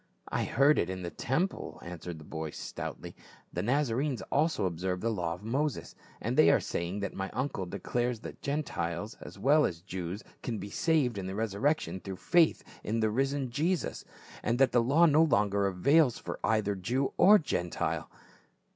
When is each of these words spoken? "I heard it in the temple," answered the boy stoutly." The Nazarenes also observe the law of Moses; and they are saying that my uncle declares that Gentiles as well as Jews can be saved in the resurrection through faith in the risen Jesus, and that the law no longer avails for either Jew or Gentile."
"I 0.29 0.45
heard 0.45 0.79
it 0.79 0.89
in 0.89 1.03
the 1.03 1.11
temple," 1.11 1.79
answered 1.85 2.17
the 2.17 2.23
boy 2.25 2.49
stoutly." 2.49 3.15
The 3.53 3.61
Nazarenes 3.61 4.23
also 4.31 4.65
observe 4.65 4.99
the 4.99 5.11
law 5.11 5.35
of 5.35 5.43
Moses; 5.43 5.93
and 6.19 6.35
they 6.35 6.49
are 6.49 6.59
saying 6.59 7.01
that 7.01 7.13
my 7.13 7.29
uncle 7.33 7.67
declares 7.67 8.19
that 8.21 8.41
Gentiles 8.41 9.15
as 9.21 9.37
well 9.37 9.63
as 9.63 9.81
Jews 9.83 10.23
can 10.41 10.57
be 10.57 10.71
saved 10.71 11.19
in 11.19 11.27
the 11.27 11.35
resurrection 11.35 11.99
through 11.99 12.15
faith 12.17 12.63
in 12.83 12.99
the 12.99 13.11
risen 13.11 13.51
Jesus, 13.51 14.03
and 14.41 14.57
that 14.57 14.71
the 14.71 14.81
law 14.81 15.05
no 15.05 15.21
longer 15.21 15.67
avails 15.67 16.17
for 16.17 16.39
either 16.43 16.73
Jew 16.73 17.13
or 17.17 17.37
Gentile." 17.37 18.09